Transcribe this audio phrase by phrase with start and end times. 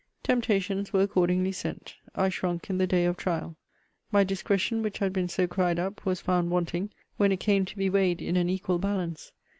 [0.23, 1.93] Temptations were accordingly sent.
[2.15, 3.55] I shrunk in the day of trial.
[4.11, 7.77] My discretion, which had been so cried up, was found wanting when it came to
[7.77, 9.31] be weighed in an equal balance.